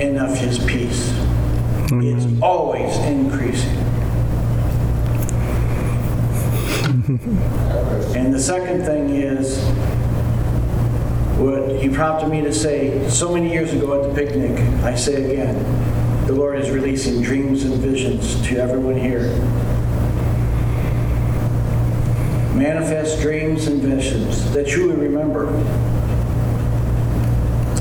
[0.00, 1.12] and of his peace.
[1.90, 2.16] Amen.
[2.16, 3.93] It's always increasing.
[8.16, 9.58] and the second thing is
[11.38, 14.58] what he prompted me to say so many years ago at the picnic.
[14.84, 19.32] I say again, the Lord is releasing dreams and visions to everyone here
[22.54, 25.48] manifest dreams and visions that you would remember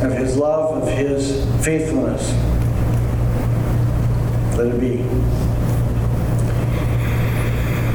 [0.03, 2.31] of his love, of his faithfulness.
[4.57, 5.03] Let it be.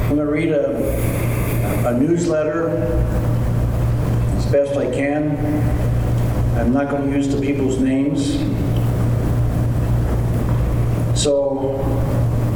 [0.04, 1.07] I'm going to read a,
[1.88, 2.68] a newsletter
[4.36, 5.38] as best I can.
[6.58, 8.32] I'm not going to use the people's names.
[11.18, 11.80] So,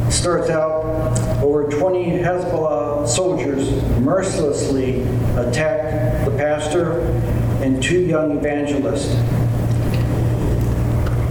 [0.06, 0.84] it starts out
[1.42, 5.00] over 20 Hezbollah soldiers mercilessly
[5.38, 7.00] attacked the pastor
[7.62, 9.14] and two young evangelists.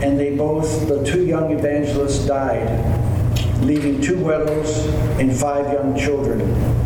[0.01, 2.67] And they both, the two young evangelists, died,
[3.61, 4.87] leaving two widows
[5.19, 6.80] and five young children.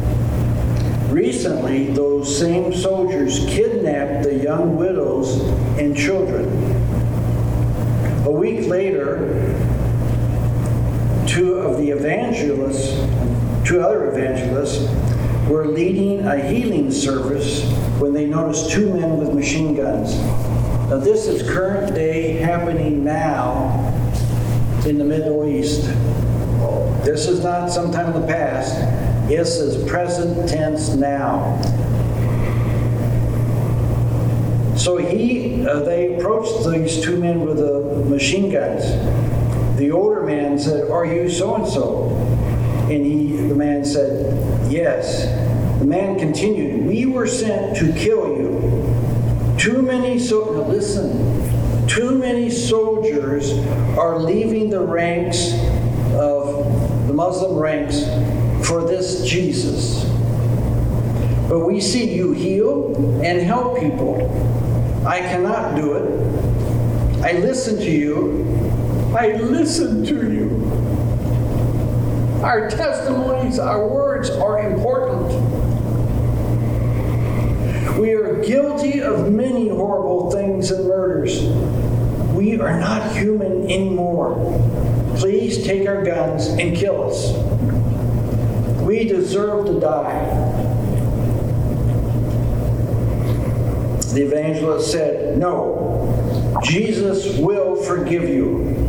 [1.16, 5.40] Recently, those same soldiers kidnapped the young widows
[5.80, 6.46] and children.
[8.26, 9.20] A week later,
[11.26, 12.90] two of the evangelists,
[13.66, 14.90] two other evangelists,
[15.48, 17.64] were leading a healing service
[17.98, 20.18] when they noticed two men with machine guns.
[20.90, 23.70] Now, this is current day happening now
[24.86, 25.86] in the Middle East.
[27.06, 29.05] This is not sometime in the past.
[29.28, 31.60] This is present tense now.
[34.78, 38.84] So he, uh, they approached these two men with the machine guns.
[39.80, 42.10] The older man said, "Are you so and so?"
[42.92, 45.26] And he, the man said, "Yes."
[45.80, 48.62] The man continued, "We were sent to kill you.
[49.58, 51.88] Too many so now listen.
[51.88, 53.54] Too many soldiers
[53.98, 55.52] are leaving the ranks
[56.14, 58.04] of the Muslim ranks
[58.66, 60.06] for this Jesus."
[61.48, 62.94] But we see you heal
[63.24, 64.18] and help people.
[65.06, 67.24] I cannot do it.
[67.24, 68.46] I listen to you.
[69.16, 70.50] I listen to you.
[72.44, 75.32] Our testimonies, our words are important.
[78.00, 81.44] We are guilty of many horrible things and murders.
[82.34, 84.36] We are not human anymore.
[85.16, 87.45] Please take our guns and kill us.
[88.96, 90.24] We deserve to die.
[94.14, 98.88] The evangelist said, No, Jesus will forgive you.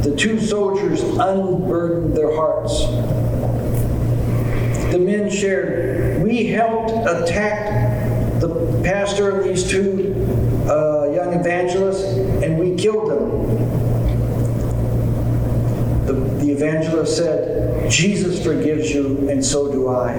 [0.00, 2.86] The two soldiers unburdened their hearts.
[4.90, 10.14] The men shared, We helped attack the pastor of these two
[10.66, 12.04] uh, young evangelists,
[12.42, 13.66] and we killed them.
[16.06, 17.55] The, the evangelist said,
[17.90, 20.16] Jesus forgives you, and so do I.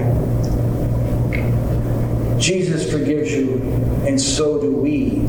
[2.38, 3.60] Jesus forgives you,
[4.06, 5.20] and so do we.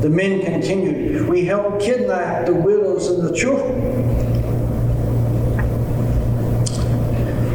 [0.00, 3.82] The men continued, We helped kidnap the widows and the children.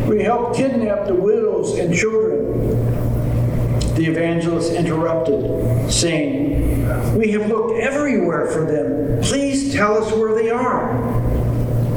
[0.08, 2.42] We helped kidnap the widows and children.
[3.96, 9.22] The evangelist interrupted, saying, We have looked everywhere for them.
[9.22, 10.91] Please tell us where they are.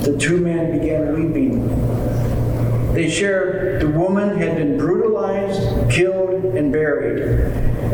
[0.04, 1.66] The two men began weeping.
[2.92, 7.22] They shared the woman had been brutalized, killed, and buried.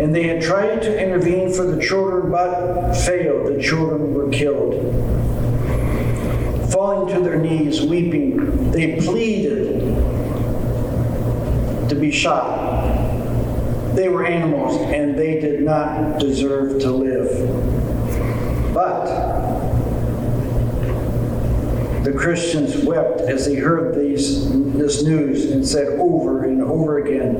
[0.01, 3.55] And they had tried to intervene for the children but failed.
[3.55, 4.75] The children were killed.
[6.73, 9.79] Falling to their knees, weeping, they pleaded
[11.89, 12.59] to be shot.
[13.95, 18.75] They were animals and they did not deserve to live.
[18.75, 19.30] But
[22.03, 27.35] the Christians wept as they heard these, this news and said over and over again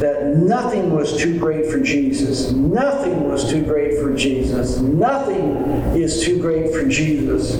[0.00, 2.52] that nothing was too great for Jesus.
[2.52, 4.78] Nothing was too great for Jesus.
[4.78, 5.56] Nothing
[5.96, 7.54] is too great for Jesus.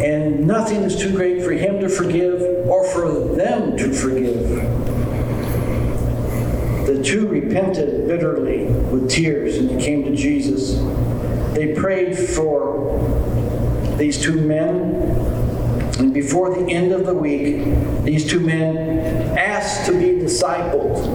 [0.00, 4.50] And nothing is too great for Him to forgive or for them to forgive.
[6.86, 10.76] The two repented bitterly with tears and they came to Jesus.
[11.56, 12.98] They prayed for
[13.96, 14.94] these two men,
[15.98, 17.64] and before the end of the week,
[18.04, 18.76] these two men
[19.38, 21.06] asked to be discipled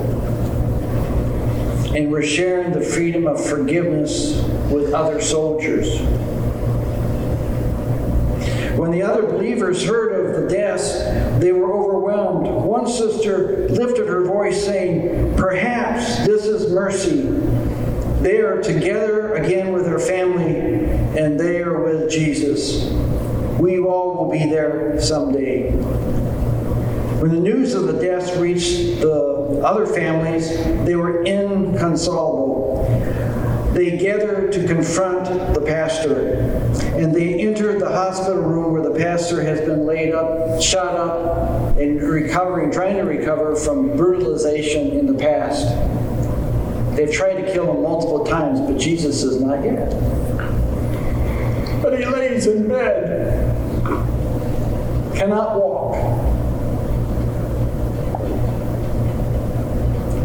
[1.96, 6.00] and were sharing the freedom of forgiveness with other soldiers.
[8.76, 10.92] When the other believers heard of the deaths,
[11.40, 12.48] they were overwhelmed.
[12.48, 17.30] One sister lifted her voice, saying, Perhaps this is mercy
[18.22, 19.11] they are together
[19.44, 20.56] again with their family,
[21.18, 22.92] and they are with Jesus.
[23.60, 25.72] We all will be there someday.
[27.22, 30.50] When the news of the deaths reached the other families,
[30.86, 32.88] they were inconsolable.
[33.74, 36.30] They gathered to confront the pastor,
[36.98, 41.78] and they entered the hospital room where the pastor has been laid up, shot up,
[41.78, 45.68] and recovering, trying to recover from brutalization in the past.
[46.96, 49.90] They've tried to kill him multiple times, but Jesus is not yet.
[51.82, 53.56] But he lays in bed,
[55.16, 55.96] cannot walk.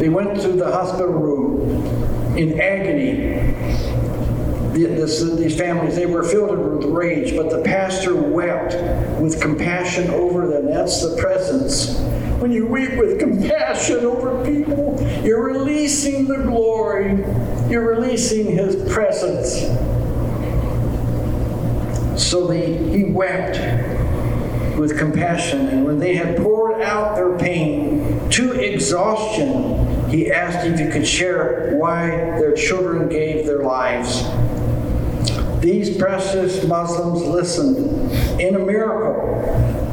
[0.01, 3.55] They went to the hospital room in agony.
[4.73, 8.75] This, these families, they were filled with rage, but the pastor wept
[9.21, 10.67] with compassion over them.
[10.67, 11.97] That's the presence
[12.39, 17.17] when you weep with compassion over people, you're releasing the glory,
[17.71, 19.63] you're releasing His presence.
[22.23, 23.57] So they, he wept
[24.79, 30.79] with compassion, and when they had poured out their pain to exhaustion, he asked if
[30.79, 34.23] he could share why their children gave their lives.
[35.61, 39.41] These precious Muslims listened in a miracle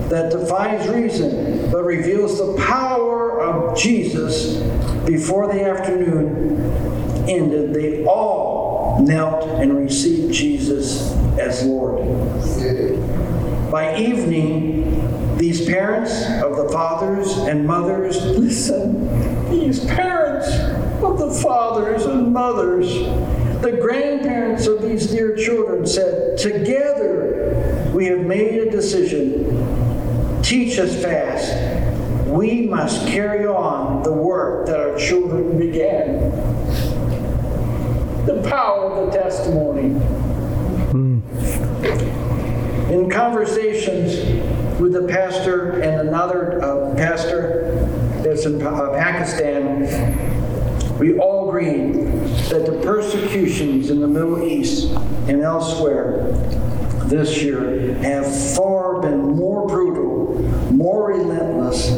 [0.09, 4.57] that defies reason but reveals the power of Jesus
[5.07, 6.61] before the afternoon
[7.27, 7.73] ended.
[7.73, 11.97] They all knelt and received Jesus as Lord.
[13.71, 14.83] By evening,
[15.37, 16.13] These parents
[16.43, 20.47] of the fathers and mothers, listen, these parents
[21.03, 22.87] of the fathers and mothers,
[23.61, 29.92] the grandparents of these dear children said, Together we have made a decision.
[30.43, 32.27] Teach us fast.
[32.27, 36.31] We must carry on the work that our children began.
[38.25, 39.95] The power of the testimony.
[42.93, 44.17] In conversations
[44.81, 47.87] with a pastor and another uh, pastor
[48.21, 49.87] that's in uh, Pakistan,
[50.99, 51.93] we all agreed
[52.49, 54.91] that the persecutions in the Middle East
[55.27, 56.31] and elsewhere
[57.05, 58.25] this year have
[58.55, 60.12] far been more brutal,
[60.83, 61.91] more relentless,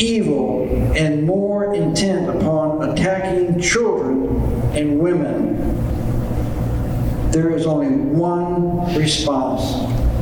[0.00, 0.62] evil,
[0.96, 4.24] and more intent upon attacking children
[4.72, 5.56] and women.
[7.32, 9.62] There is only one response.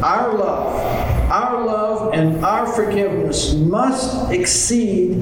[0.02, 5.12] Our love, our love and our forgiveness must exceed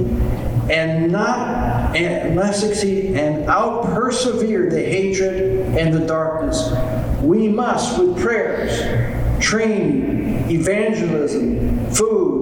[0.70, 6.70] and not and must exceed and out persevere the hatred and the darkness.
[7.20, 8.78] We must, with prayers,
[9.42, 12.35] training, evangelism, food,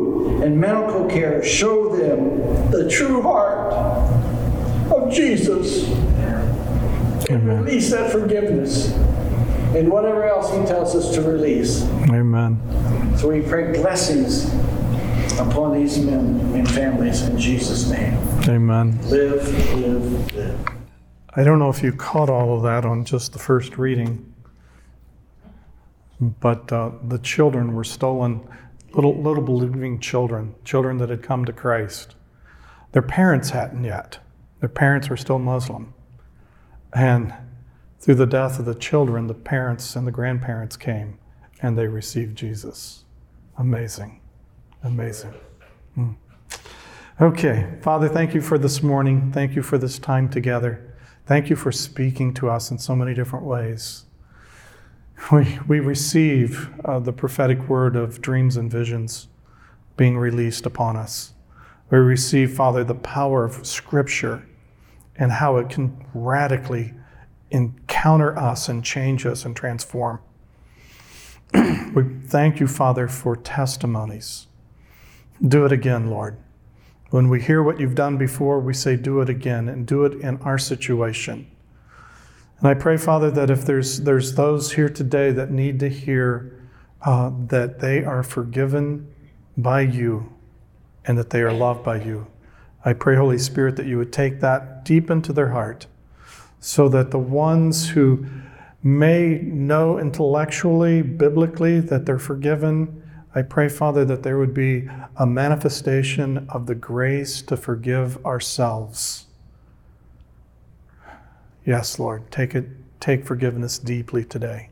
[0.44, 3.72] and medical care, show them the true heart
[4.92, 5.88] of Jesus
[7.30, 8.92] and release that forgiveness
[9.74, 11.82] and whatever else He tells us to release.
[12.10, 12.60] Amen.
[13.16, 14.52] So we pray blessings
[15.38, 18.14] upon these men and families in Jesus' name.
[18.46, 19.00] Amen.
[19.08, 20.68] Live, live, live.
[21.36, 24.32] I don't know if you caught all of that on just the first reading,
[26.20, 28.46] but uh, the children were stolen,
[28.94, 32.14] little, little believing children, children that had come to Christ.
[32.92, 34.18] Their parents hadn't yet.
[34.60, 35.94] Their parents were still Muslim.
[36.92, 37.34] And
[37.98, 41.18] through the death of the children, the parents and the grandparents came
[41.60, 43.04] and they received Jesus.
[43.58, 44.20] Amazing.
[44.82, 45.34] Amazing.
[45.96, 46.16] Mm.
[47.20, 49.32] Okay, Father, thank you for this morning.
[49.32, 50.94] Thank you for this time together.
[51.26, 54.04] Thank you for speaking to us in so many different ways.
[55.32, 59.28] We, we receive uh, the prophetic word of dreams and visions
[59.96, 61.32] being released upon us.
[61.90, 64.46] We receive, Father, the power of Scripture
[65.16, 66.94] and how it can radically
[67.50, 70.20] encounter us and change us and transform.
[71.54, 74.48] we thank you, Father, for testimonies.
[75.46, 76.36] Do it again, Lord.
[77.10, 80.14] When we hear what you've done before, we say, do it again and do it
[80.14, 81.48] in our situation.
[82.58, 86.60] And I pray, Father, that if there's, there's those here today that need to hear
[87.02, 89.12] uh, that they are forgiven
[89.56, 90.32] by you
[91.04, 92.26] and that they are loved by you,
[92.84, 95.86] I pray, Holy Spirit, that you would take that deep into their heart
[96.60, 98.26] so that the ones who
[98.82, 103.02] may know intellectually, biblically, that they're forgiven,
[103.34, 109.26] I pray, Father, that there would be a manifestation of the grace to forgive ourselves.
[111.64, 112.66] Yes, Lord, take it,
[113.00, 114.70] take forgiveness deeply today.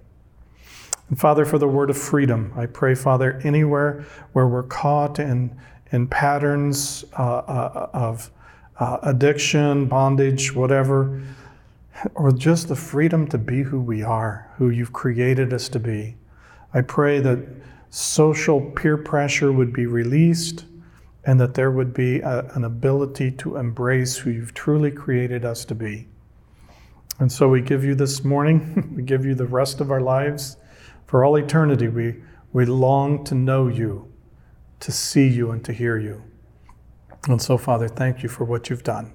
[1.08, 5.56] And Father, for the word of freedom, I pray, Father, anywhere where we're caught in,
[5.90, 8.30] in patterns uh, uh, of
[8.78, 11.22] uh, addiction, bondage, whatever,
[12.14, 16.16] or just the freedom to be who we are, who you've created us to be.
[16.74, 17.46] I pray that
[17.90, 20.64] social peer pressure would be released
[21.24, 25.64] and that there would be a, an ability to embrace who you've truly created us
[25.66, 26.08] to be.
[27.18, 30.56] And so we give you this morning, we give you the rest of our lives.
[31.06, 34.12] For all eternity, we, we long to know you,
[34.80, 36.22] to see you, and to hear you.
[37.28, 39.12] And so, Father, thank you for what you've done.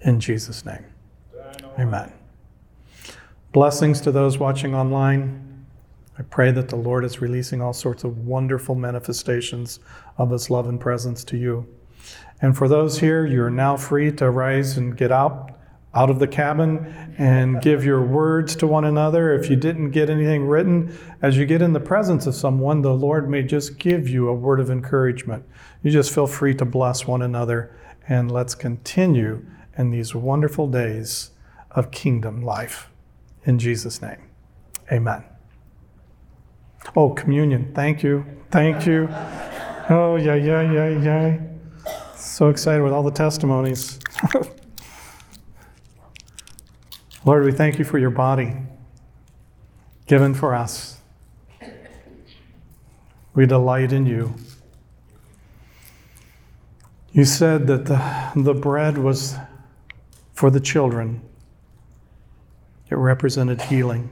[0.00, 0.84] In Jesus' name.
[1.78, 2.12] Amen.
[3.52, 5.66] Blessings to those watching online.
[6.18, 9.80] I pray that the Lord is releasing all sorts of wonderful manifestations
[10.16, 11.66] of His love and presence to you.
[12.40, 15.57] And for those here, you're now free to rise and get out
[15.98, 19.34] out of the cabin and give your words to one another.
[19.34, 22.94] If you didn't get anything written, as you get in the presence of someone, the
[22.94, 25.44] Lord may just give you a word of encouragement.
[25.82, 27.76] You just feel free to bless one another,
[28.08, 29.44] and let's continue
[29.76, 31.32] in these wonderful days
[31.72, 32.90] of kingdom life.
[33.44, 34.22] In Jesus' name,
[34.92, 35.24] amen.
[36.94, 37.72] Oh, communion.
[37.74, 38.24] Thank you.
[38.52, 39.08] Thank you.
[39.90, 41.40] Oh, yeah, yeah, yeah, yeah.
[42.14, 43.98] So excited with all the testimonies.
[47.28, 48.56] Lord, we thank you for your body
[50.06, 51.02] given for us.
[53.34, 54.34] We delight in you.
[57.12, 59.36] You said that the, the bread was
[60.32, 61.20] for the children,
[62.88, 64.08] it represented healing.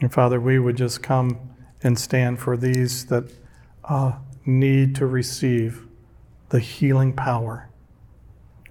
[0.00, 1.50] And Father, we would just come
[1.82, 3.30] and stand for these that
[3.84, 4.12] uh,
[4.46, 5.86] need to receive
[6.48, 7.68] the healing power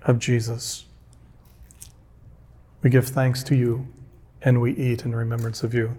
[0.02, 0.86] of Jesus.
[2.84, 3.88] We give thanks to you
[4.42, 5.98] and we eat in remembrance of you.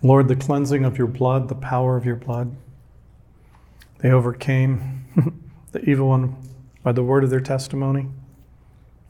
[0.00, 2.56] Lord, the cleansing of your blood, the power of your blood,
[3.98, 5.04] they overcame
[5.72, 6.36] the evil one
[6.82, 8.06] by the word of their testimony,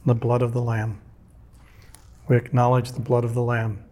[0.05, 1.01] the blood of the Lamb.
[2.27, 3.85] We acknowledge the blood of the Lamb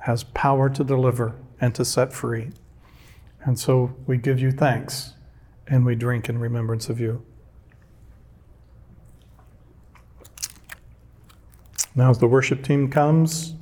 [0.00, 2.50] has power to deliver and to set free.
[3.46, 5.14] And so we give you thanks
[5.68, 7.24] and we drink in remembrance of you.
[11.94, 13.54] Now, as the worship team comes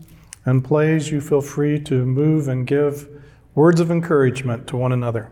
[0.47, 3.09] and plays, you feel free to move and give
[3.55, 5.30] words of encouragement to one another.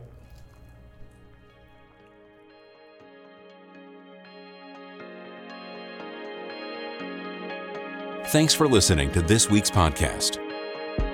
[8.27, 10.42] Thanks for listening to this week's podcast.